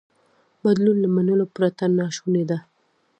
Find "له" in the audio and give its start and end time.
1.03-1.09